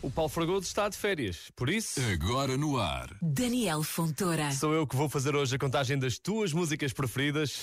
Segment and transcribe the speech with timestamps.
[0.00, 3.10] O Paulo Fragoso está de férias, por isso Agora no ar.
[3.20, 4.52] Daniel Fontoura.
[4.52, 7.62] sou eu que vou fazer hoje a contagem das tuas músicas preferidas.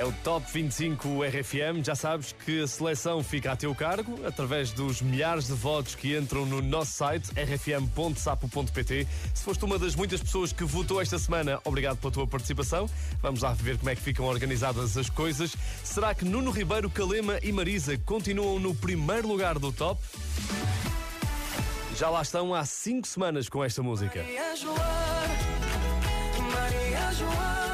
[0.00, 1.84] É o Top 25 RFM.
[1.84, 6.16] Já sabes que a seleção fica a teu cargo através dos milhares de votos que
[6.16, 9.06] entram no nosso site rfm.sapo.pt.
[9.34, 12.88] Se foste uma das muitas pessoas que votou esta semana, obrigado pela tua participação.
[13.20, 15.54] Vamos lá ver como é que ficam organizadas as coisas.
[15.84, 20.00] Será que Nuno Ribeiro, Calema e Marisa continuam no primeiro lugar do top?
[21.94, 24.22] Já lá estão há 5 semanas com esta música.
[24.22, 24.80] Maria Joana,
[26.54, 27.69] Maria Joana,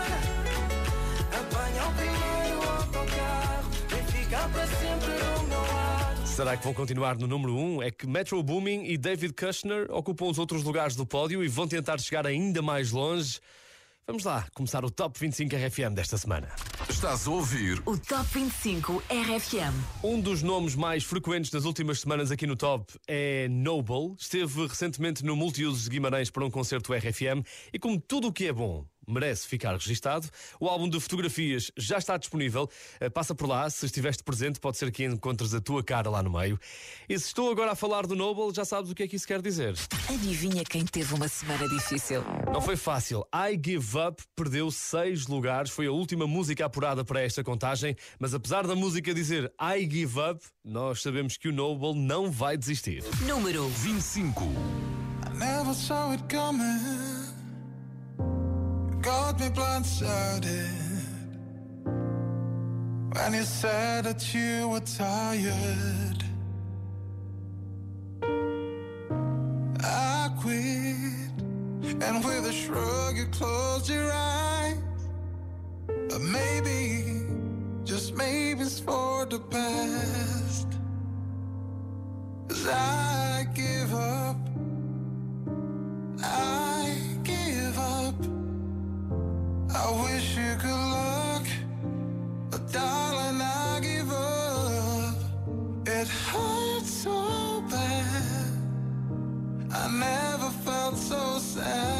[1.36, 6.26] apanha o primeiro autocarro, vem ficar para sempre no meu lado.
[6.26, 7.76] Será que vão continuar no número 1?
[7.76, 7.82] Um?
[7.82, 11.66] É que Metro Booming e David Kushner ocupam os outros lugares do pódio e vão
[11.66, 13.40] tentar chegar ainda mais longe.
[14.06, 16.48] Vamos lá, começar o Top 25 RFM desta semana.
[16.88, 19.74] Estás a ouvir O Top 25 RFM.
[20.04, 24.14] Um dos nomes mais frequentes das últimas semanas aqui no Top é Noble.
[24.16, 28.46] Esteve recentemente no Multiusos de Guimarães para um concerto RFM e como tudo o que
[28.46, 30.28] é bom merece ficar registado,
[30.60, 32.68] o álbum de fotografias já está disponível.
[33.00, 36.22] Eh, Passa por lá, se estiveste presente, pode ser que encontres a tua cara lá
[36.22, 36.58] no meio.
[37.08, 39.26] E se estou agora a falar do Noble, já sabes o que é que isso
[39.26, 39.74] quer dizer.
[40.12, 42.22] Adivinha quem teve uma semana difícil?
[42.52, 43.24] Não foi fácil.
[43.34, 45.70] I Give Up perdeu seis lugares.
[45.70, 47.96] Foi a última música apurada para esta contagem.
[48.18, 52.56] Mas apesar da música dizer I Give Up, nós sabemos que o Noble não vai
[52.56, 53.02] desistir.
[53.26, 54.42] Número 25.
[54.44, 57.25] I never saw it coming.
[59.06, 61.04] Got me blindsided
[63.12, 66.24] when you said that you were tired.
[69.80, 71.36] I quit,
[72.02, 74.78] and with a shrug, you closed your eyes.
[75.86, 77.28] But maybe,
[77.84, 80.66] just maybe it's for the best.
[82.48, 84.36] 'Cause I give up.
[86.24, 86.65] I
[89.78, 91.46] I wish you good luck,
[92.50, 95.16] but darling, I give up.
[95.86, 98.52] It hurts so bad.
[99.70, 101.95] I never felt so sad,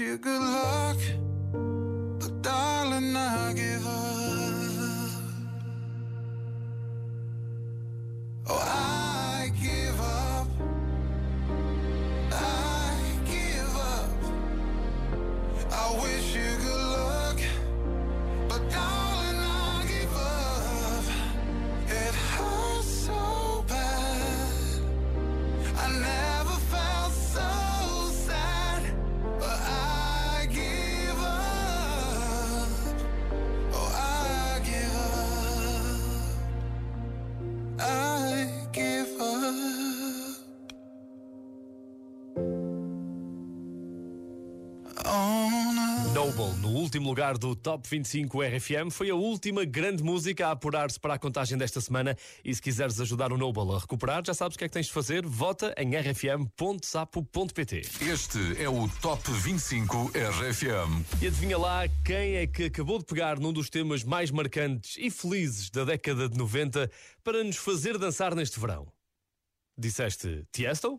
[0.00, 0.96] you good luck,
[46.80, 51.18] último lugar do Top 25 RFM, foi a última grande música a apurar-se para a
[51.18, 52.16] contagem desta semana.
[52.44, 54.86] E se quiseres ajudar o Noble a recuperar, já sabes o que é que tens
[54.86, 55.26] de fazer.
[55.26, 57.82] Vota em rfm.sapo.pt.
[58.00, 61.22] Este é o Top 25 RFM.
[61.22, 65.10] E adivinha lá quem é que acabou de pegar num dos temas mais marcantes e
[65.10, 66.90] felizes da década de 90
[67.22, 68.86] para nos fazer dançar neste verão.
[69.78, 70.98] Disseste Tiesto?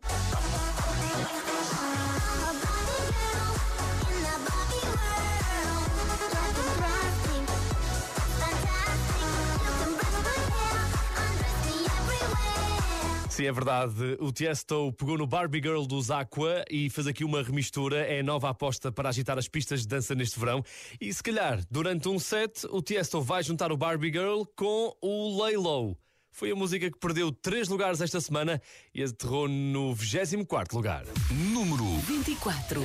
[13.31, 14.17] Sim, é verdade.
[14.19, 18.05] O Tiesto pegou no Barbie Girl dos Aqua e fez aqui uma remistura.
[18.05, 20.61] É a nova aposta para agitar as pistas de dança neste verão.
[20.99, 25.41] E se calhar, durante um set, o Tiesto vai juntar o Barbie Girl com o
[25.41, 25.97] Lay Low.
[26.29, 28.61] Foi a música que perdeu três lugares esta semana
[28.93, 31.05] e aterrou no 24 lugar.
[31.31, 32.81] Número 24.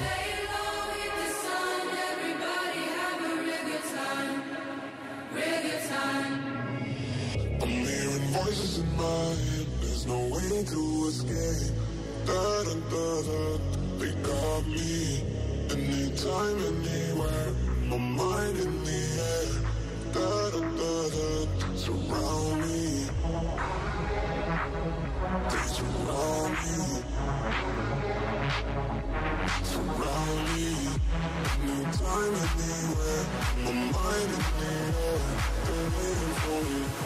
[10.56, 11.76] There's to escape.
[12.24, 13.58] Da da da.
[13.98, 15.22] They got me.
[15.70, 17.52] Anytime, anywhere.
[17.84, 19.52] My mind in the air.
[20.14, 21.76] Da da da da.
[21.76, 23.04] Surround me.
[25.50, 26.76] They surround me.
[29.62, 30.68] Surround me.
[31.68, 33.24] Anytime, anywhere.
[33.62, 35.20] My mind in the air.
[35.66, 37.05] They're waiting for me.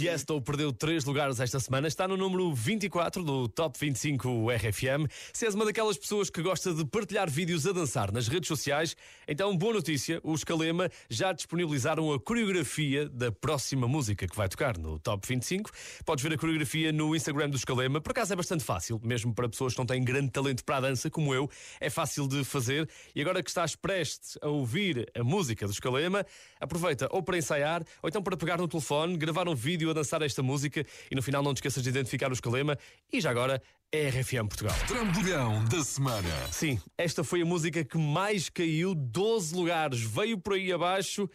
[0.00, 5.06] Tiesto perdeu três lugares esta semana, está no número 24 do Top 25 RFM.
[5.30, 8.96] Se és uma daquelas pessoas que gosta de partilhar vídeos a dançar nas redes sociais,
[9.28, 14.78] então boa notícia, os Calema já disponibilizaram a coreografia da próxima música que vai tocar
[14.78, 15.70] no Top 25.
[16.06, 19.50] Podes ver a coreografia no Instagram dos Calema, por acaso é bastante fácil, mesmo para
[19.50, 21.46] pessoas que não têm grande talento para a dança, como eu,
[21.78, 22.88] é fácil de fazer.
[23.14, 26.24] E agora que estás prestes a ouvir a música dos Calema,
[26.58, 30.22] aproveita ou para ensaiar, ou então para pegar no telefone, gravar um vídeo a dançar
[30.22, 32.78] esta música e no final não te esqueças de identificar os Calema.
[33.12, 34.76] E já agora, é RFM Portugal.
[34.86, 36.28] Trambolhão da Semana.
[36.50, 41.28] Sim, esta foi a música que mais caiu 12 lugares, veio por aí abaixo,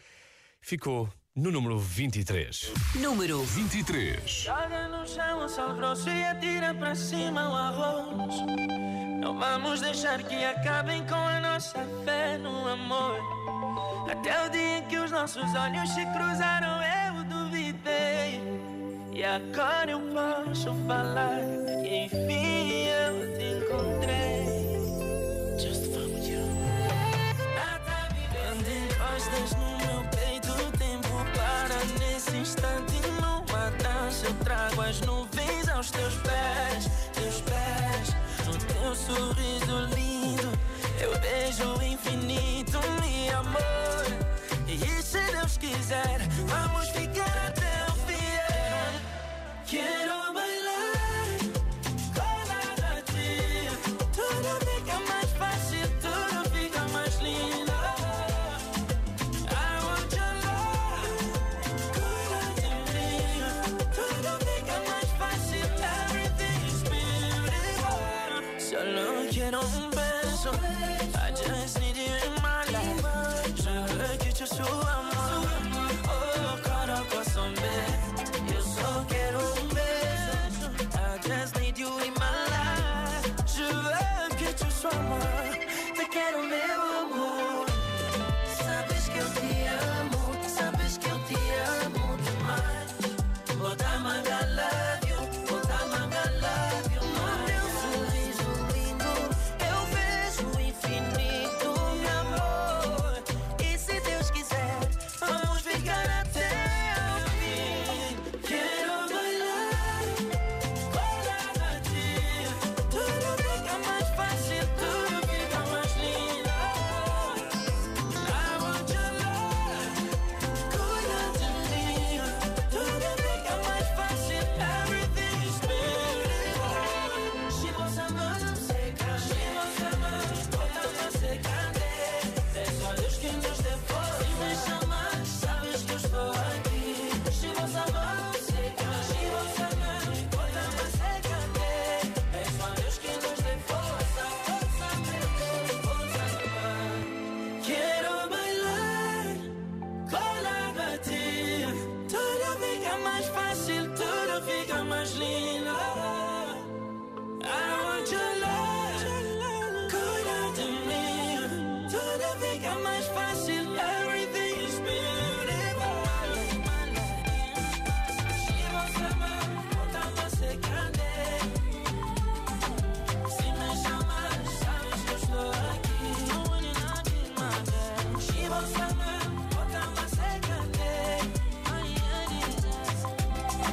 [0.60, 2.72] ficou no número 23.
[2.94, 4.22] Número 23.
[4.26, 8.34] Joga no chão o sal grosso e atira para cima o arroz.
[9.20, 13.20] Não vamos deixar que acabem com a nossa fé no amor.
[14.10, 17.24] Até o dia em que os nossos olhos se cruzaram, eu
[17.58, 21.40] E agora eu posso falar
[21.82, 24.44] que enfim eu te encontrei.
[25.58, 26.44] Just found you.
[28.12, 33.00] Vivendo encostas no meu peito, o tempo para nesse instante.
[33.22, 38.14] Numa dança eu trago as nuvens aos teus pés, teus pés.
[38.44, 40.52] No teu sorriso lindo,
[41.00, 44.05] eu vejo o infinito, meu amor.
[45.46, 48.16] Deus quiser, vamos ficar até o fim.
[49.64, 50.95] Quero bailar.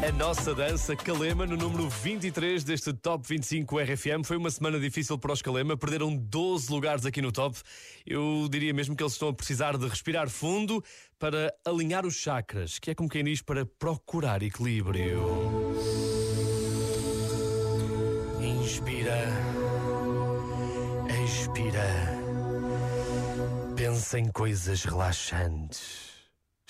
[0.06, 4.26] A nossa dança Calema no número 23 deste Top 25 RFM.
[4.26, 7.58] Foi uma semana difícil para os Calema, perderam 12 lugares aqui no top.
[8.06, 10.84] Eu diria mesmo que eles estão a precisar de respirar fundo
[11.18, 15.24] para alinhar os chakras, que é como quem diz para procurar equilíbrio.
[18.42, 19.24] Inspira.
[21.24, 22.20] Expira.
[23.78, 26.13] Pensa em coisas relaxantes.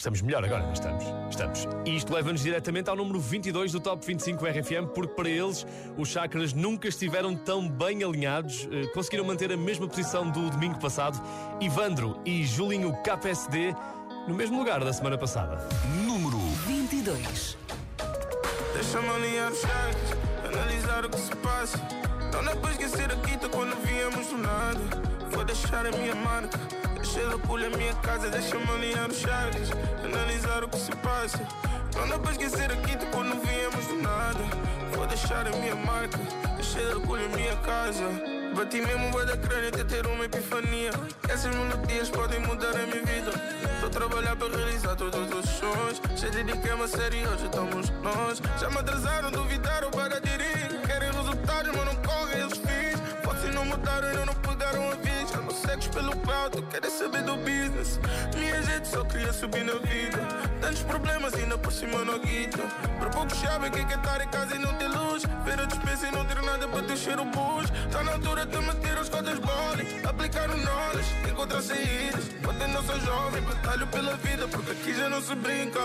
[0.04, 1.06] Estamos melhor agora, não estamos?
[1.30, 1.66] Estamos.
[1.86, 5.66] E isto leva-nos diretamente ao número 22 do Top 25 RFM, porque para eles
[5.98, 10.78] os chakras nunca estiveram tão bem alinhados, eh, conseguiram manter a mesma posição do domingo
[10.78, 11.24] passado.
[11.62, 13.74] Ivandro e Julinho KPSD
[14.28, 15.66] no mesmo lugar da semana passada.
[16.06, 17.58] Número 22.
[18.74, 20.18] Deixa-me alinhar os chakras,
[20.54, 21.78] analisar o que se passa.
[22.34, 24.82] Não dá para esquecer a quinta quando viemos do nada.
[25.32, 26.60] Vou deixar a minha marca,
[27.14, 28.30] deixar a pulha a minha casa.
[28.30, 29.70] Deixa-me alinhar os chakras,
[30.04, 31.40] analisar o que se passa.
[31.96, 34.40] Não dá para esquecer a quinta quando viemos do nada.
[34.96, 36.18] Vou deixar a minha marca,
[36.56, 38.04] deixar a pulha a minha casa.
[38.56, 40.92] Bati mesmo bué da crânio até ter uma epifania.
[41.30, 43.32] Essas melodias podem mudar a minha vida.
[43.76, 46.02] Estou a trabalhar para realizar todos os sonhos.
[46.16, 48.42] Já dediquei-me a sério, hoje estamos nós.
[48.60, 50.43] Já me atrasaram, duvidaram para aderir.
[56.04, 58.00] Pelo pauta, querem saber do business.
[58.36, 60.20] Minha gente só queria subir na vida.
[60.60, 62.64] Tantos problemas, ainda por cima não guita.
[63.00, 65.24] Por pouco sabem que é que é estar em casa e não ter luz.
[65.46, 67.70] Ver a dispensa e não ter nada para deixar o bus.
[67.92, 70.02] Tá na altura de meter as cotas boli.
[70.06, 72.26] Aplicar o knowledge, encontrar saídas.
[72.44, 75.80] Quando não sou jovem, batalho pela vida, porque aqui já não se brinca.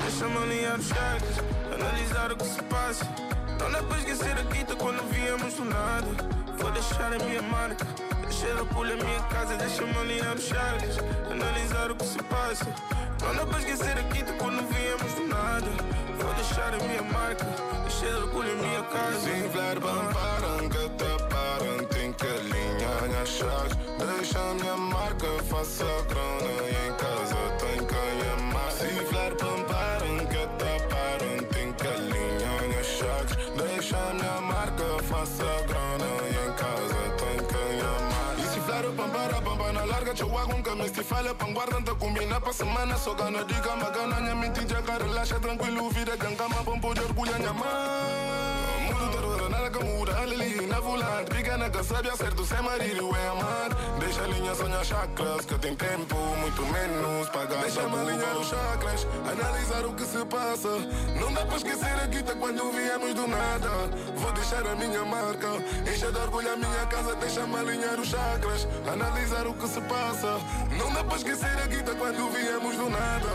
[0.00, 1.36] Deixa-me alinhar os chakras,
[1.72, 3.04] analisar o que se passa.
[3.60, 6.40] Não dá para esquecer a quinta quando viemos do nada.
[6.58, 7.86] Vou deixar a minha marca,
[8.30, 9.56] deixar a pulha a minha casa.
[9.56, 10.98] Deixa-me alinhar os chakras,
[11.30, 12.72] analisar o que se passa.
[13.22, 15.70] Não dá para esquecer a quinta quando viemos do nada.
[16.18, 17.44] Vou deixar a minha marca,
[17.82, 19.20] deixar a pulha a minha casa.
[19.20, 21.10] Sin verben param que te
[21.94, 27.84] Tem que alinhar as chaves Deixa a minha marca, faça grana E em casa tem
[27.86, 34.40] que amar Se verben param que te Tem que alinhar as chaves Deixa a minha
[34.40, 35.79] marca, faça grana
[40.10, 42.96] ga chihuahua que me estifale pan guardando combina pa semana.
[42.96, 47.52] So gana diga magana nya minti jaga relaxa tranquilo vida jangama bom poder bulha nya
[47.52, 47.89] mãe
[50.70, 53.70] na volante, pica na que sabe acerto Sem marido é amar.
[53.98, 59.06] Deixa a linha sonhar chakras Que tem tempo, muito menos pagar Deixa-me alinhar os chakras
[59.30, 60.68] Analisar o que se passa.
[61.20, 63.70] Não dá para esquecer a guita quando viemos do nada.
[64.16, 65.48] Vou deixar a minha marca
[65.92, 67.14] Encher de orgulho a minha casa.
[67.16, 70.38] Deixa-me alinhar os chakras Analisar o que se passa.
[70.78, 73.28] Não dá para esquecer a guita quando viemos do nada.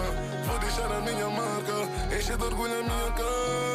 [0.48, 3.75] Vou deixar a minha marca Encher de orgulho a minha casa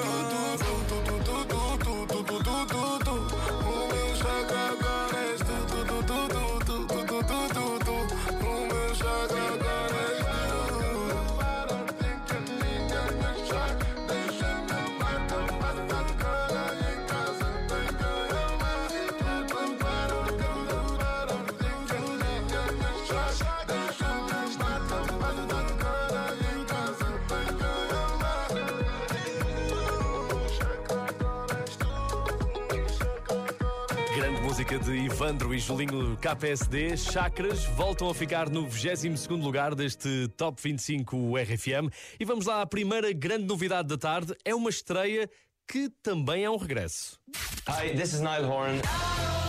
[34.90, 36.96] de Ivandro e Julinho KPSD.
[36.96, 41.88] Chakras voltam a ficar no 22 lugar deste Top 25 RFM.
[42.18, 44.34] E vamos lá à primeira grande novidade da tarde.
[44.44, 45.30] É uma estreia
[45.68, 47.20] que também é um regresso.
[47.68, 49.39] Hi, this is Niall Horan.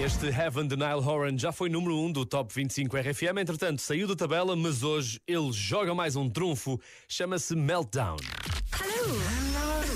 [0.00, 3.38] Este Heaven de Nile Horan já foi número 1 um do Top 25 RFM.
[3.40, 6.80] Entretanto, saiu da tabela, mas hoje ele joga mais um trunfo.
[7.08, 8.16] Chama-se Meltdown.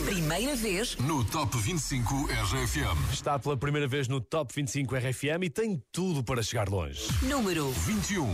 [0.04, 3.12] Primeira vez no Top 25 RFM.
[3.12, 7.06] Está pela primeira vez no Top 25 RFM e tem tudo para chegar longe.
[7.22, 8.26] número 21.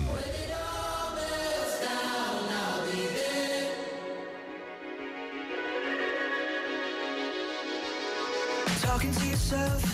[8.81, 9.85] Talking to yourself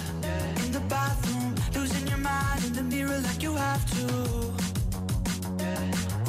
[0.65, 1.34] in the bathroom,
[2.75, 4.05] the mirror like you have to.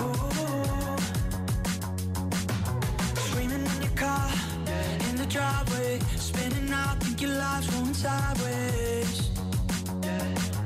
[0.01, 0.97] Ooh.
[3.27, 4.29] Screaming in your car,
[5.09, 9.29] in the driveway, spinning out, think your life's going sideways.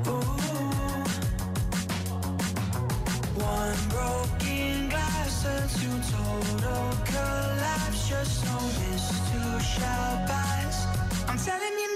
[0.06, 0.20] Ooh.
[3.40, 8.08] One broken glass turns to total collapse.
[8.08, 10.86] Just know this too shall pass.
[11.26, 11.94] I'm telling you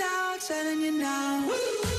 [0.98, 1.48] now.
[1.48, 1.93] When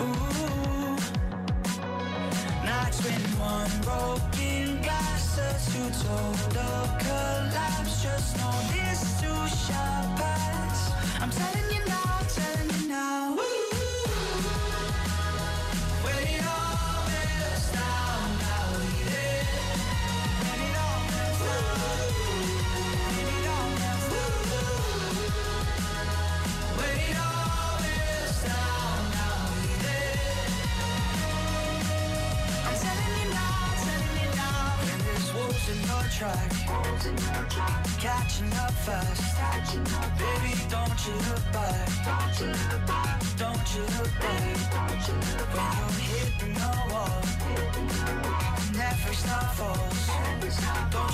[0.00, 0.96] Ooh.
[2.64, 6.81] Nights when one broken glass turns to total
[41.02, 43.18] Baby, don't you look back.
[43.36, 45.74] Don't you look back.
[45.82, 47.22] When you're hitting the wall,
[48.72, 50.10] never stop falls.
[50.92, 51.11] Don't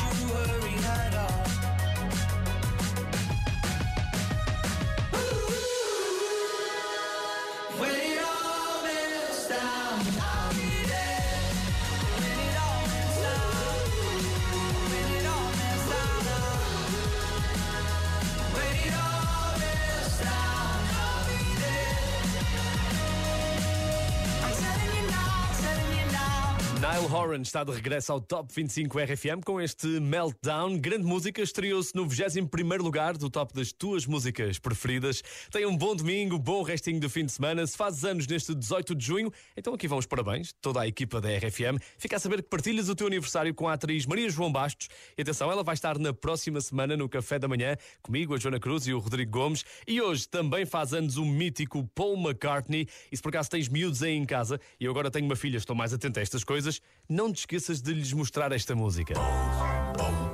[26.99, 30.77] Nile Horan está de regresso ao Top 25 RFM com este Meltdown.
[30.79, 35.23] Grande música, estreou-se no 21 lugar do top das tuas músicas preferidas.
[35.53, 37.65] Tenha um bom domingo, bom restinho do fim de semana.
[37.69, 41.21] Se fazes anos neste 18 de junho, então aqui vão os parabéns, toda a equipa
[41.21, 41.79] da RFM.
[41.99, 44.89] Fica a saber que partilhas o teu aniversário com a atriz Maria João Bastos.
[45.17, 48.59] E atenção, ela vai estar na próxima semana no Café da Manhã, comigo, a Joana
[48.59, 49.65] Cruz e o Rodrigo Gomes.
[49.87, 52.89] E hoje também faz anos o mítico Paul McCartney.
[53.13, 55.59] E se por acaso tens miúdos aí em casa, e eu agora tenho uma filha,
[55.59, 59.15] estou mais atento a estas coisas, não te esqueças de lhes mostrar esta música.
[59.15, 60.28] É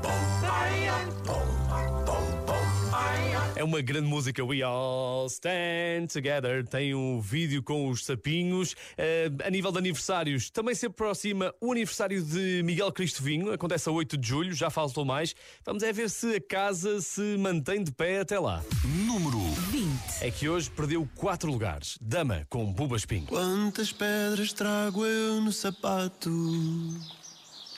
[3.65, 6.67] uma grande música, We All Stand Together.
[6.67, 8.75] Tem um vídeo com os sapinhos.
[8.97, 13.51] Eh, a nível de aniversários, também se aproxima o aniversário de Miguel Cristovinho.
[13.53, 15.35] Acontece a 8 de julho, já faltou mais.
[15.65, 18.63] Vamos é ver se a casa se mantém de pé até lá.
[18.85, 19.39] Número
[19.71, 20.23] 20.
[20.23, 21.99] É que hoje perdeu 4 lugares.
[22.01, 23.27] Dama com Buba Espinho.
[23.27, 26.31] Quantas pedras trago eu no sapato?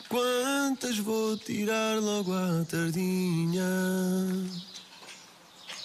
[0.08, 3.64] Quantas vou tirar logo à tardinha?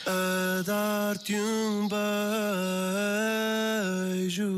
[0.05, 1.87] A dar-te um
[4.17, 4.51] beijo.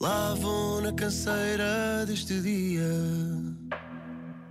[0.00, 2.90] Lá vou na canseira deste dia.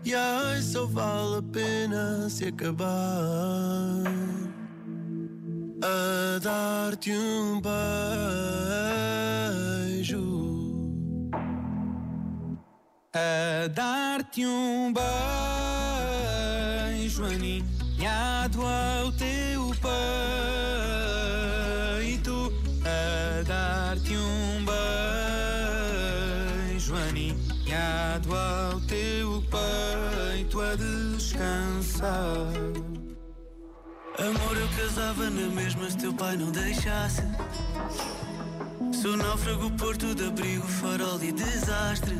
[0.05, 4.03] E ai, só vale a pena se acabar
[5.81, 7.79] a dar-te um beijo.
[13.13, 15.09] a dar-te um beijo
[18.59, 19.71] aninhado ao teu
[22.01, 22.53] peito,
[22.85, 24.65] a dar-te um
[26.69, 32.53] beijo aninhado ao teu peito a descansar.
[34.17, 37.23] Amor, eu casava na mesma se teu pai não deixasse.
[39.01, 42.17] Sou náufrago, porto de abrigo, farol e desastre.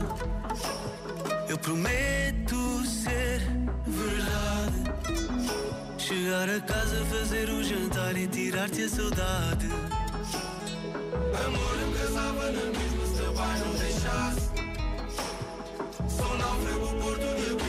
[1.49, 3.19] Eu prometo ser.
[6.10, 9.67] Chegar a casa, fazer o jantar e tirar-te a saudade.
[11.45, 14.50] Amor, eu casava na mesma se teu pai não deixasse.
[16.10, 17.69] Sou náufrago, porto de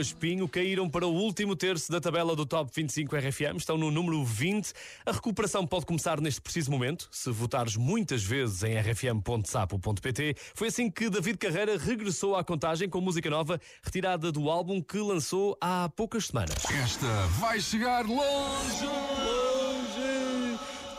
[0.00, 4.24] Espinho caíram para o último terço da tabela do Top 25 RFM, estão no número
[4.24, 4.72] 20.
[5.04, 10.36] A recuperação pode começar neste preciso momento, se votares muitas vezes em rfm.sapo.pt.
[10.54, 14.98] Foi assim que David Carreira regressou à contagem com música nova, retirada do álbum que
[14.98, 16.64] lançou há poucas semanas.
[16.82, 19.49] Esta vai chegar longe!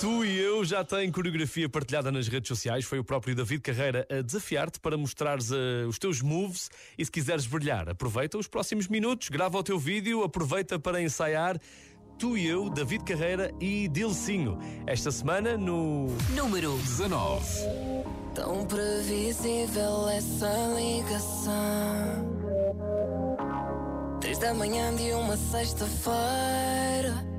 [0.01, 2.83] Tu e eu já tem coreografia partilhada nas redes sociais.
[2.85, 7.11] Foi o próprio David Carreira a desafiar-te para mostrares eh, os teus moves e se
[7.11, 11.55] quiseres brilhar, aproveita os próximos minutos, grava o teu vídeo, aproveita para ensaiar.
[12.17, 14.57] Tu e eu, David Carreira e Dilcinho.
[14.87, 16.07] Esta semana no.
[16.35, 17.45] Número 19.
[18.33, 21.51] Tão previsível essa ligação.
[24.19, 27.29] Três da manhã de uma sexta-feira.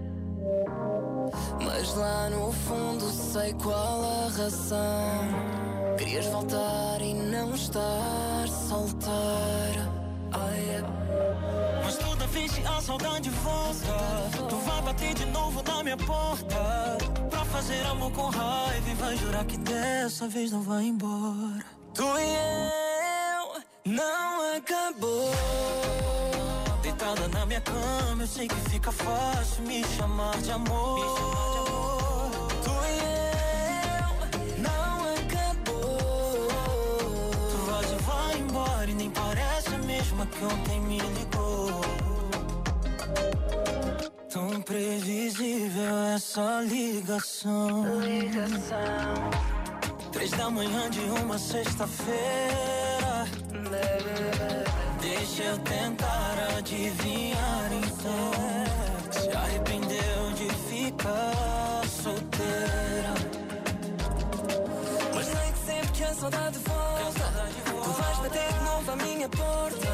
[1.64, 5.96] Mas lá no fundo sei qual a razão.
[5.98, 9.92] Querias voltar e não estar solteira.
[10.34, 15.96] É Mas toda vez que a saudade volta, tu vai bater de novo na minha
[15.96, 16.98] porta.
[17.30, 21.64] Pra fazer amor com raiva e vai jurar que dessa vez não vai embora.
[21.94, 22.34] Tu e
[23.36, 26.11] eu não acabou.
[27.12, 30.98] Deitada na minha cama, eu sei que fica fácil me chamar de amor.
[32.64, 32.98] Tu e
[33.98, 36.48] eu não acabou.
[37.50, 41.80] Tu vais e vai embora e nem parece a mesma que ontem me ligou.
[44.30, 47.84] Tão previsível essa ligação.
[50.12, 53.26] Três da manhã de uma sexta-feira.
[55.00, 56.21] Deixa eu tentar
[56.62, 58.32] adivinhar então.
[59.10, 63.14] Se arrependeu de ficar solteira.
[65.14, 67.32] Mas sei que sempre que a saudade volta,
[67.66, 69.88] tu vais bater de novo à minha porta.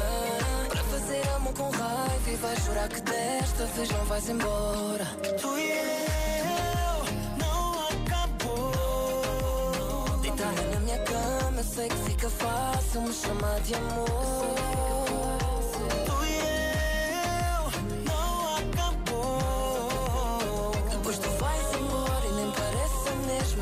[0.69, 5.05] Para fazer amor com raiva e vais jurar que desta vez não vais embora.
[5.41, 7.03] Tu e eu
[7.37, 9.09] não acabou.
[10.21, 14.88] Deitada na minha cama, sei que fica fácil me chamar de amor.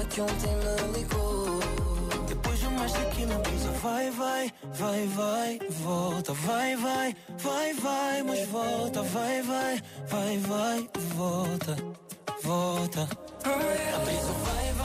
[0.10, 1.60] Que ontem me ligou.
[2.28, 8.48] Depois de mais daquilo, brisa vai, vai, vai, vai, volta, vai, vai, vai, vai, mas
[8.48, 11.76] volta, vai, vai, vai, vai, volta,
[12.44, 13.02] volta.
[13.44, 14.77] A brisa vai, vai, vai,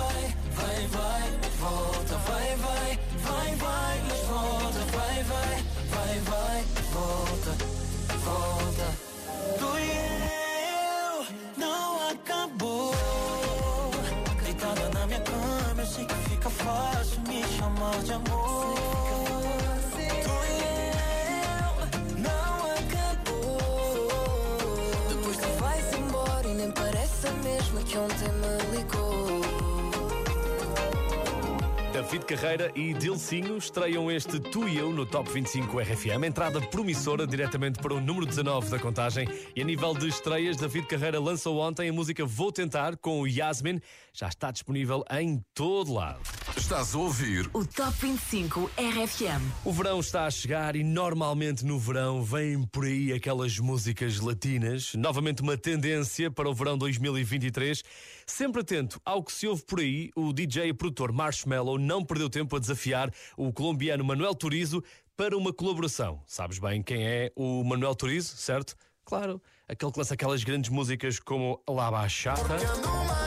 [32.12, 36.24] David Carreira e Dilcinho estreiam este Tu e Eu no Top 25 RFM.
[36.26, 39.26] Entrada promissora diretamente para o número 19 da contagem.
[39.56, 43.26] E a nível de estreias, David Carreira lançou ontem a música Vou Tentar com o
[43.26, 43.80] Yasmin.
[44.12, 46.20] Já está disponível em todo lado.
[46.56, 49.42] Estás a ouvir o Top 25 RFM.
[49.64, 54.94] O verão está a chegar e normalmente no verão vêm por aí aquelas músicas latinas.
[54.94, 57.82] Novamente uma tendência para o verão 2023.
[58.26, 62.28] Sempre atento ao que se ouve por aí, o DJ e produtor Marshmello não perdeu
[62.28, 64.82] tempo a desafiar o colombiano Manuel Turizo
[65.16, 66.20] para uma colaboração.
[66.26, 68.76] Sabes bem quem é o Manuel Turizo, certo?
[69.04, 73.21] Claro, aquele que lança aquelas grandes músicas como La Bachata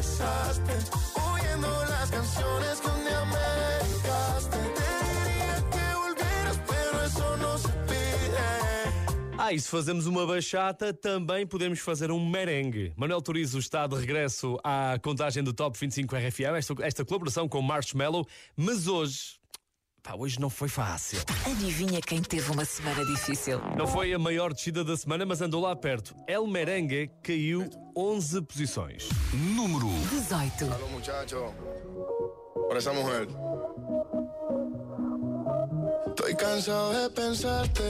[0.00, 0.72] besaste,
[1.30, 4.56] oyendo las canciones que un día me dedicaste.
[4.78, 9.36] Te diría que volvieras, pero eso no se pide.
[9.38, 12.94] Ah, e se fazemos uma bachata, também podemos fazer um merengue.
[12.96, 17.60] Manuel Turizo está de regresso à contagem do Top 25 RFM, esta, esta colaboração com
[17.60, 19.39] Marshmallow, mas hoje
[20.02, 21.18] Pá, hoje não foi fácil.
[21.44, 23.60] Adivinha quem teve uma semana difícil?
[23.76, 26.14] Não foi a maior descida da semana, mas andou lá perto.
[26.26, 29.08] El Merengue caiu 11 posições.
[29.54, 30.64] Número 18.
[30.72, 31.54] Aló muchacho,
[32.54, 33.28] por esa mujer.
[36.06, 37.82] Estoy cansado de pensarte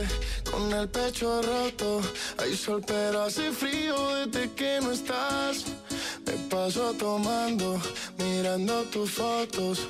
[0.50, 2.00] con el pecho roto.
[2.38, 3.94] Hay sol pero hace frío
[4.26, 5.64] desde que no estás.
[6.30, 7.80] Me paso tomando,
[8.16, 9.80] mirando tus fotos,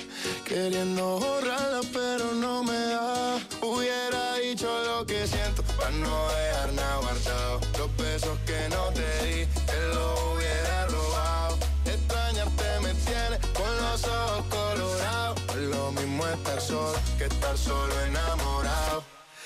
[0.43, 3.39] queriendo borrarlas pero no me da.
[3.61, 7.61] Hubiera dicho lo que siento para no dejar nada guardado.
[7.77, 11.57] Los besos que no te di, te los hubiera robado.
[11.85, 15.55] Extrañarte me tiene con los ojos colorados.
[15.57, 19.03] Lo mismo estar solo que estar solo enamorado.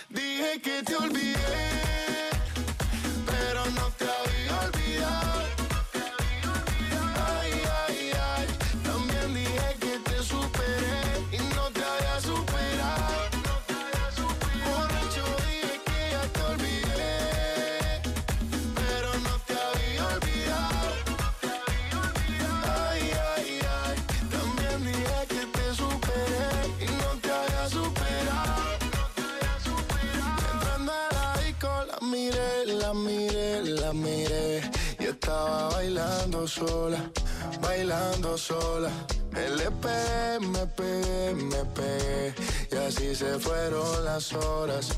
[0.08, 1.85] Dije que te olvidé,
[36.46, 37.12] bailando sola,
[37.60, 38.90] bailando sola.
[39.32, 42.36] Me le pegué, me pegué, me pegué
[42.72, 44.90] y así se fueron las horas,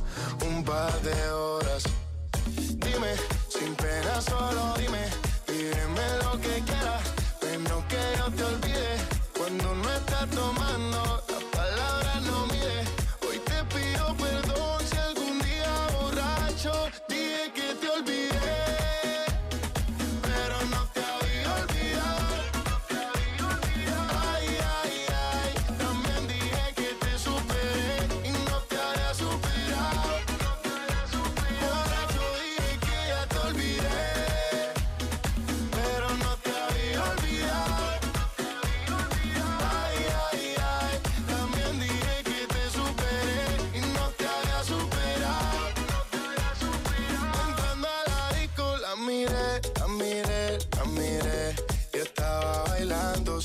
[0.45, 1.83] un par de horas.
[2.45, 3.15] Dime,
[3.49, 5.05] sin pena solo dime,
[5.47, 7.03] dime lo que quieras,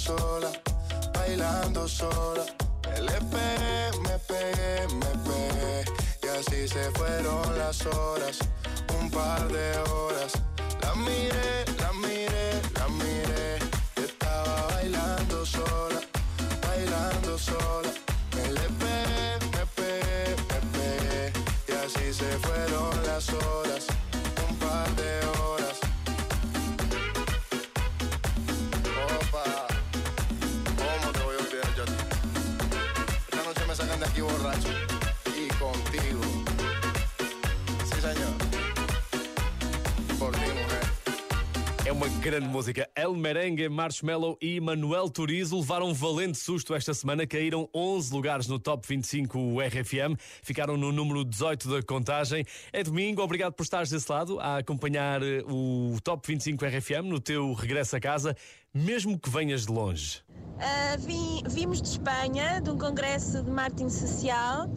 [0.02, 0.50] sola,
[1.14, 2.44] bailando sola.
[3.00, 5.84] Le pegué, me pegué, me pegué
[6.24, 8.38] y así se fueron las horas,
[9.00, 10.01] un par de horas.
[41.84, 42.88] É uma grande música.
[42.94, 47.26] El Merengue, Marshmello e Manuel Turizo levaram um valente susto esta semana.
[47.26, 50.16] Caíram 11 lugares no Top 25 RFM.
[50.42, 52.44] Ficaram no número 18 da contagem.
[52.72, 53.20] É domingo.
[53.20, 57.96] Obrigado por estares desse lado a acompanhar eh, o Top 25 RFM no teu regresso
[57.96, 58.36] a casa,
[58.72, 60.22] mesmo que venhas de longe.
[60.52, 64.70] Uh, vim- vimos de Espanha, de um congresso de marketing social,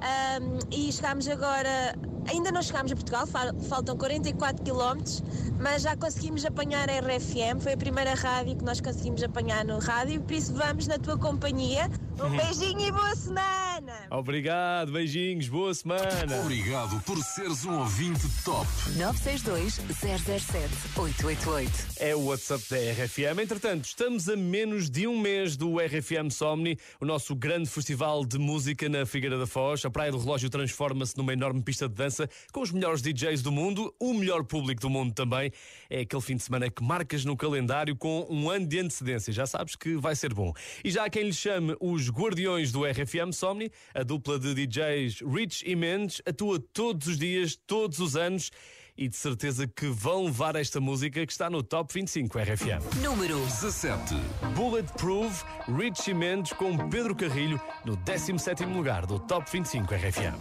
[0.00, 1.94] um, e chegámos agora.
[2.28, 5.22] Ainda não chegámos a Portugal, fal- faltam 44 quilómetros,
[5.58, 7.58] mas já conseguimos apanhar a RFM.
[7.60, 11.16] Foi a primeira rádio que nós conseguimos apanhar no rádio, por isso vamos na tua
[11.18, 11.90] companhia.
[12.22, 13.92] Um beijinho e boa semana!
[14.10, 16.40] Obrigado, beijinhos, boa semana.
[16.42, 18.66] Obrigado por seres um ouvinte top.
[18.98, 19.80] 962
[20.28, 21.86] 007 888.
[21.98, 23.40] É o WhatsApp da RFM.
[23.42, 28.38] Entretanto, estamos a menos de um mês do RFM Somni, o nosso grande festival de
[28.38, 29.84] música na Figueira da Foz.
[29.90, 33.50] A Praia do Relógio transforma-se numa enorme pista de dança com os melhores DJs do
[33.50, 35.50] mundo, o melhor público do mundo também.
[35.90, 39.32] É aquele fim de semana que marcas no calendário com um ano de antecedência.
[39.32, 40.52] Já sabes que vai ser bom.
[40.84, 45.22] E já há quem lhe chame os guardiões do RFM Somni, a dupla de DJs
[45.22, 48.52] Rich e Mendes atua todos os dias, todos os anos
[49.00, 53.02] e de certeza que vão levar esta música que está no Top 25 RFM.
[53.02, 54.14] Número 17.
[54.54, 60.36] Bulletproof, Richie Mendes com Pedro Carrilho no 17º lugar do Top 25 RFM.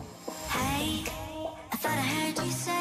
[0.53, 1.05] Hey,
[1.81, 2.78] I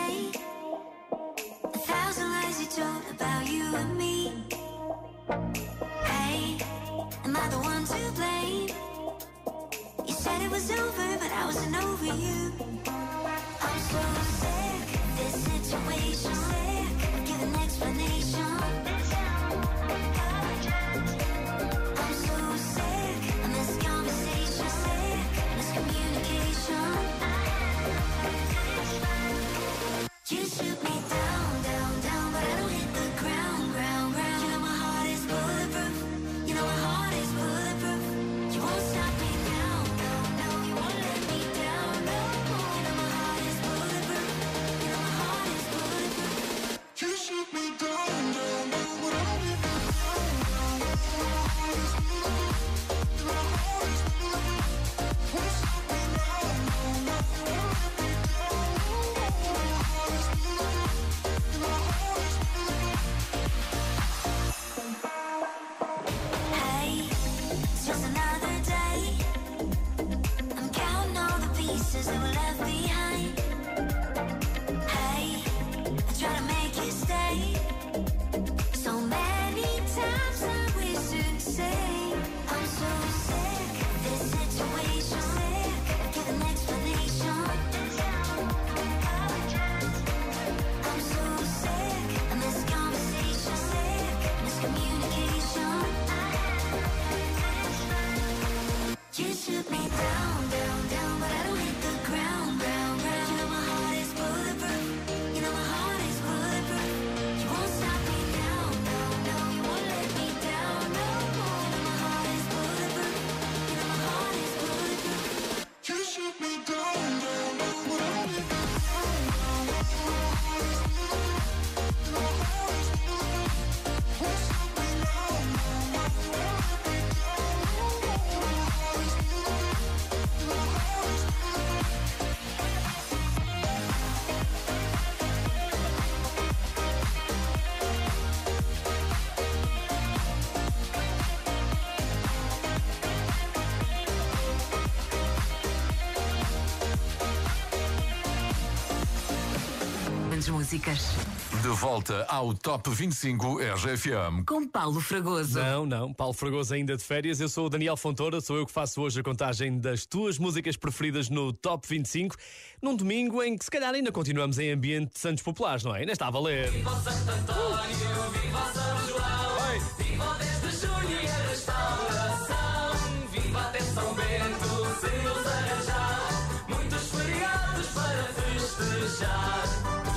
[150.69, 151.15] músicas.
[151.63, 154.45] De volta ao Top 25 RGFM.
[154.47, 155.59] Com Paulo Fragoso.
[155.59, 157.41] Não, não, Paulo Fragoso ainda de férias.
[157.41, 160.77] Eu sou o Daniel Fontoura, sou eu que faço hoje a contagem das tuas músicas
[160.77, 162.37] preferidas no Top 25,
[162.83, 166.01] num domingo em que se calhar ainda continuamos em ambiente de Santos Populares, não é?
[166.01, 166.71] Ainda está a valer.
[166.71, 166.91] Viva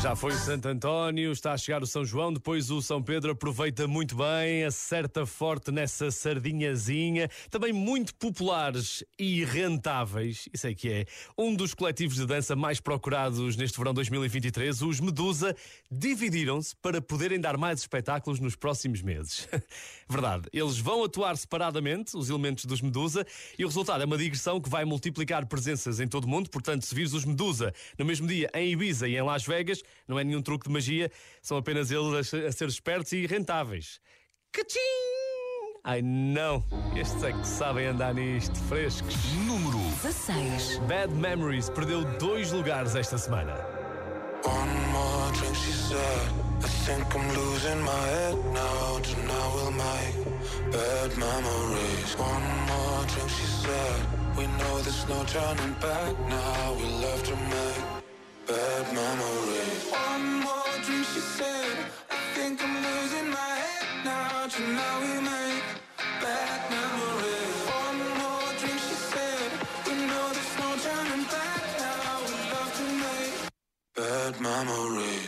[0.02, 3.34] Já foi o Santo António, está a chegar o São João, depois o São Pedro
[3.34, 10.90] aproveita muito bem, acerta forte nessa sardinhazinha, também muito populares e rentáveis, isso é que
[10.90, 11.06] é.
[11.38, 15.56] Um dos coletivos de dança mais procurados neste verão 2023, os Medusa,
[15.92, 19.48] dividiram-se para poderem dar mais espetáculos nos próximos meses.
[20.10, 23.24] Verdade, eles vão atuar separadamente, os elementos dos Medusa,
[23.58, 26.88] e o resultado é uma digressão que vai multiplicar presenças em todo o mundo, portanto,
[26.88, 30.24] se vires os Medusa no mesmo dia em Ibiza e em Las Vegas, não é
[30.24, 31.12] nenhum truque de magia,
[31.42, 34.00] são apenas eles a, a ser espertos e rentáveis.
[34.52, 34.80] Cachim!
[35.84, 36.64] Ai não,
[36.96, 39.16] estes é que sabem andar nisto, frescos.
[39.48, 40.78] Número 16.
[40.88, 43.56] Bad Memories perdeu dois lugares esta semana.
[44.46, 46.52] One more drink, she said.
[46.64, 49.00] I think I'm losing my head now.
[49.00, 52.16] Tonight we'll make bad memories.
[52.18, 54.22] One more drink, she said.
[54.38, 56.74] We know there's no turning back now.
[56.74, 57.91] We love to make
[58.52, 59.82] bad memories.
[60.10, 61.76] One more drink, she said.
[62.10, 64.48] I think I'm losing my head now.
[64.56, 65.64] Tonight we make
[66.24, 67.58] bad memories.
[67.86, 69.50] One more drink, she said.
[69.88, 72.14] We know there's no turning back now.
[72.28, 73.34] We love to make
[73.96, 75.21] bad memories.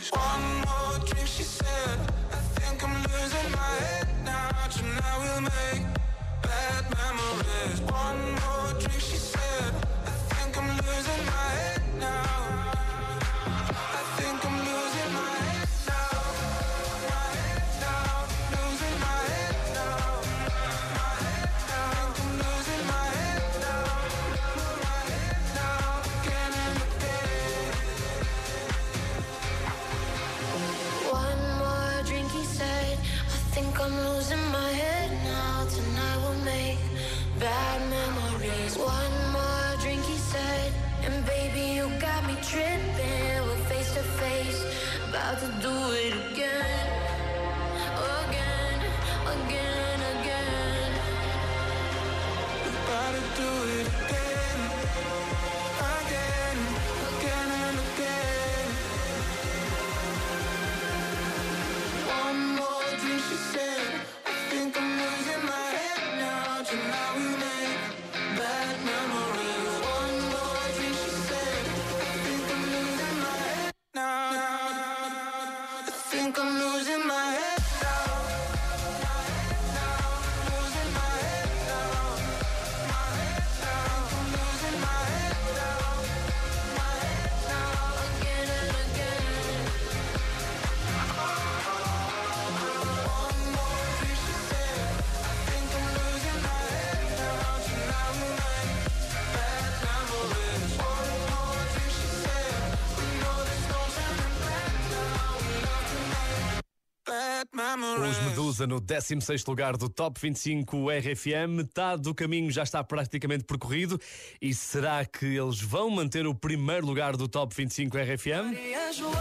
[108.64, 111.48] Medusa no 16 lugar do Top 25 RFM.
[111.48, 114.00] Metade do caminho já está praticamente percorrido.
[114.40, 118.52] E será que eles vão manter o primeiro lugar do Top 25 RFM?
[118.52, 119.14] Maria Joana,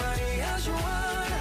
[0.00, 1.40] Maria Joana,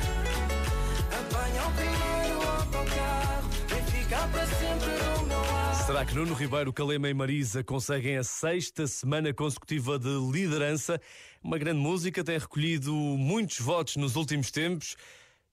[1.12, 5.86] apanha o primeiro autocarro, vem ficar para sempre no meu.
[5.86, 11.00] Será que Nuno Ribeiro, Calema e Marisa conseguem a sexta semana consecutiva de liderança?
[11.44, 14.96] Uma grande música, tem recolhido muitos votos nos últimos tempos.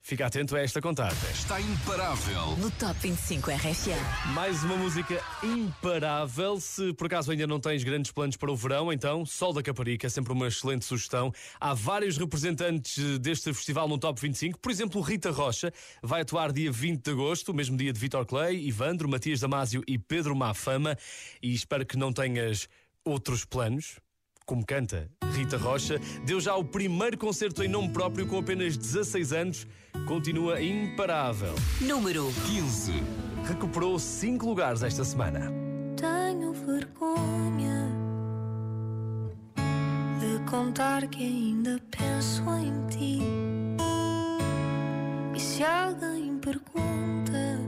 [0.03, 1.31] Fica atento a esta contagem.
[1.31, 2.57] Está imparável.
[2.57, 4.33] No Top 25 RFM.
[4.35, 6.59] Mais uma música imparável.
[6.59, 10.07] Se por acaso ainda não tens grandes planos para o verão, então Sol da Caparica
[10.07, 11.31] é sempre uma excelente sugestão.
[11.61, 14.59] Há vários representantes deste festival no Top 25.
[14.59, 15.73] Por exemplo, Rita Rocha
[16.03, 19.83] vai atuar dia 20 de agosto, o mesmo dia de Vitor Clay, Ivandro, Matias Damasio
[19.87, 20.97] e Pedro Mafama.
[21.43, 22.69] E espero que não tenhas
[23.05, 24.01] outros planos.
[24.51, 29.33] Como canta Rita Rocha, deu já o primeiro concerto em nome próprio com apenas 16
[29.33, 29.67] anos.
[30.09, 31.55] Continua imparável.
[31.81, 32.95] Número 15.
[33.45, 35.53] Recuperou 5 lugares esta semana.
[35.97, 37.93] Tenho vergonha
[40.19, 43.23] de contar que ainda penso em ti.
[45.33, 47.61] E se alguém pergunta,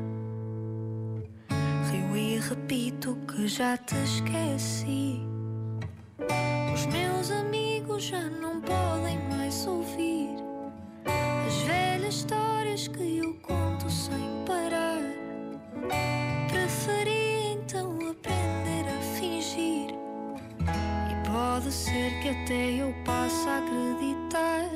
[1.93, 5.32] rio e repito que já te esqueci.
[6.83, 10.35] Os meus amigos já não podem mais ouvir
[11.47, 15.01] as velhas histórias que eu conto sem parar.
[16.49, 19.95] Preferi então aprender a fingir.
[21.09, 24.69] E pode ser que até eu passe a acreditar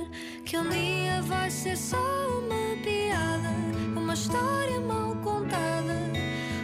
[0.45, 1.99] que um dia vai ser só
[2.39, 3.51] uma piada,
[3.97, 6.13] uma história mal contada.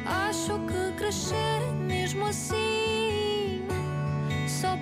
[0.06, 3.66] Acho que crescer mesmo assim.
[4.46, 4.76] Só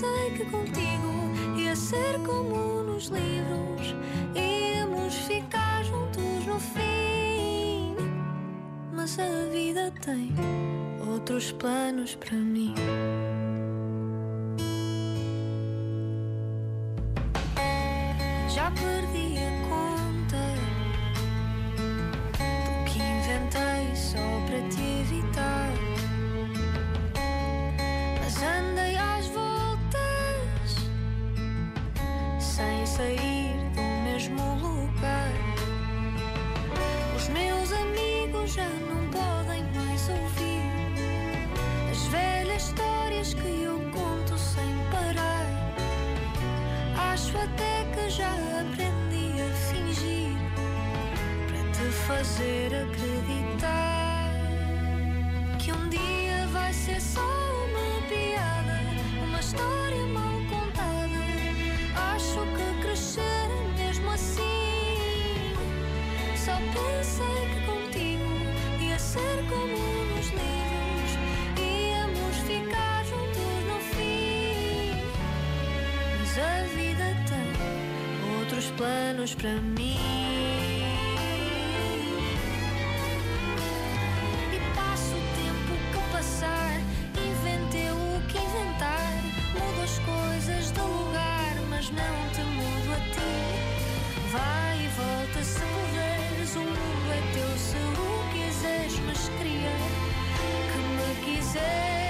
[0.00, 3.94] pensei que contigo ia ser como nos livros,
[4.34, 7.94] íamos ficar juntos no fim.
[8.94, 10.32] Mas a vida tem
[11.06, 12.74] outros planos para mim.
[47.12, 50.36] Acho até que já aprendi a fingir
[51.48, 54.30] para te fazer acreditar
[55.58, 58.78] que um dia vai ser só uma piada,
[59.24, 60.29] uma história mal
[78.80, 79.98] planos para mim.
[84.54, 86.80] E passo o tempo que passar,
[87.14, 89.12] inventei o que inventar.
[89.52, 93.36] Mudo as coisas de lugar, mas não te mudo a ti.
[94.32, 99.76] Vai e volta se puderes, o mundo é teu se o quiseres, mas queria
[100.72, 102.09] que me quisesses.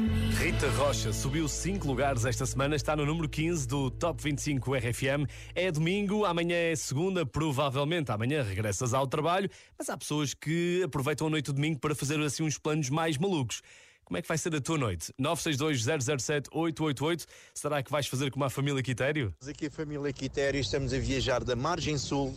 [0.61, 5.25] Rita Rocha subiu 5 lugares esta semana, está no número 15 do Top 25 RFM.
[5.55, 11.25] É domingo, amanhã é segunda, provavelmente amanhã regressas ao trabalho, mas há pessoas que aproveitam
[11.25, 13.63] a noite do domingo para fazer assim uns planos mais malucos.
[14.05, 15.11] Como é que vai ser a tua noite?
[15.19, 17.25] 962-007-888.
[17.55, 19.33] Será que vais fazer como a família Quitério?
[19.49, 22.35] Aqui a família Quitério, estamos a viajar da margem sul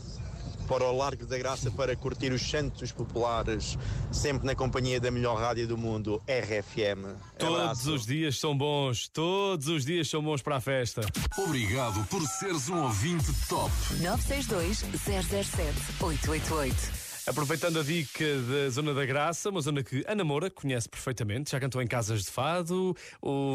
[0.64, 3.78] para o Largo da Graça para curtir os Santos Populares,
[4.10, 7.16] sempre na companhia da melhor rádio do mundo, RFM.
[7.38, 7.94] Todos Abraço.
[7.94, 11.02] os dias são bons, todos os dias são bons para a festa.
[11.38, 13.70] Obrigado por seres um ouvinte top.
[14.00, 15.54] 962 007
[16.00, 17.04] 888.
[17.26, 21.58] Aproveitando a dica da Zona da Graça, uma zona que Ana Moura conhece perfeitamente, já
[21.58, 22.94] cantou em casas de fado,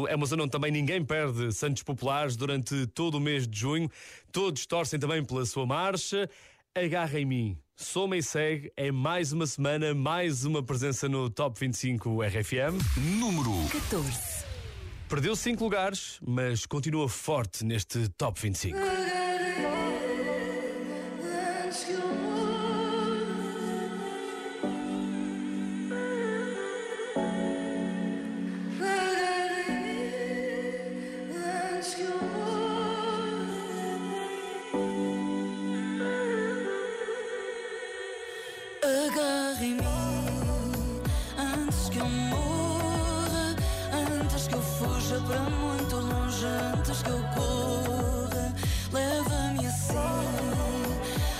[0.08, 3.88] é uma zona onde também ninguém perde Santos Populares durante todo o mês de junho,
[4.32, 6.28] todos torcem também pela sua marcha.
[6.72, 11.58] Agarra em mim, soma e segue, é mais uma semana, mais uma presença no Top
[11.58, 12.78] 25 RFM.
[13.18, 14.44] Número 14.
[15.08, 18.78] Perdeu 5 lugares, mas continua forte neste Top 25.
[39.10, 41.02] Agarre em mim
[41.36, 43.56] antes que eu morra,
[44.22, 48.54] antes que eu fuja para muito longe, antes que eu corra.
[48.92, 49.96] Leva-me assim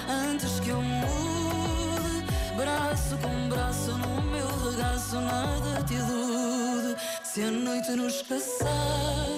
[0.09, 2.25] antes que eu mude,
[2.57, 6.97] braço com braço no meu regaço, nada te ilude.
[7.23, 9.29] Se a noite nos caçar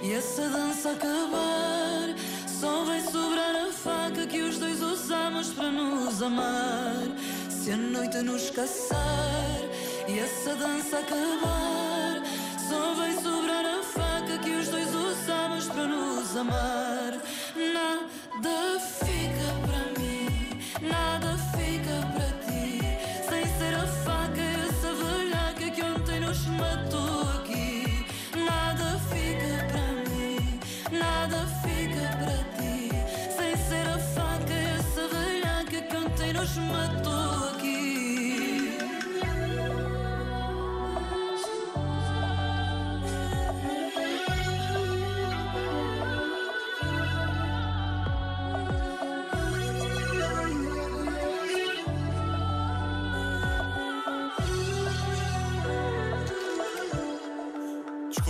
[0.00, 2.14] e essa dança acabar,
[2.46, 7.19] só vai sobrar a faca que os dois usamos para nos amar.
[7.62, 9.60] Se a noite nos caçar
[10.08, 12.22] e essa dança acabar,
[12.58, 16.99] só vai sobrar a faca que os dois usamos para nos amar.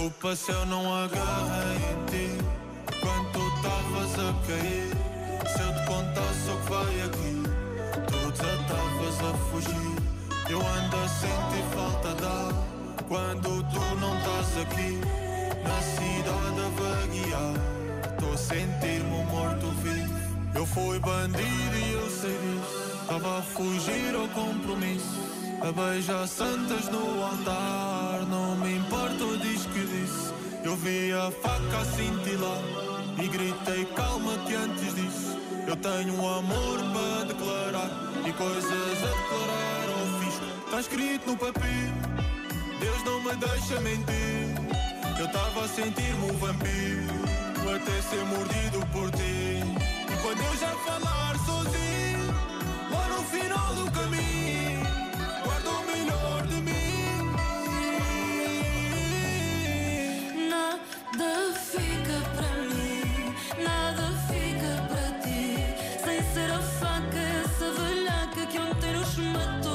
[0.00, 2.44] Desculpa se eu não agarrei em ti.
[3.02, 4.88] Quando tu estavas a cair?
[5.46, 7.42] Se eu te contasse o que vai aqui
[8.06, 9.96] Tu desastavas a fugir.
[10.48, 12.54] Eu ando a sentir falta de ar
[13.08, 15.00] Quando tu não estás aqui.
[15.68, 17.54] Na cidade a vaguear
[18.10, 20.14] Estou a sentir-me um morto-vivo
[20.54, 23.02] Eu fui bandido e eu sei disso.
[23.02, 25.20] Estava a fugir ao compromisso.
[25.60, 28.26] A beijar santas no altar.
[28.30, 28.80] Não me
[29.20, 29.49] que disse
[30.70, 32.62] eu vi a faca cintilar
[33.20, 37.90] e gritei calma que antes disso eu tenho um amor para declarar
[38.24, 40.44] e coisas a declarar ao fisco.
[40.66, 41.90] Está escrito no papel,
[42.78, 44.54] Deus não me deixa mentir.
[45.18, 47.14] Eu estava a sentir-me um vampiro
[47.74, 49.64] até ser mordido por ti.
[50.08, 52.32] E quando eu já falar sozinho,
[52.92, 54.86] lá no final do caminho,
[55.44, 57.09] guardo o melhor de mim.
[60.60, 63.34] Nada fica para mim,
[63.64, 65.56] nada fica para ti.
[66.04, 69.69] Sem ser a faca, essa velhaca que ontem nos matou.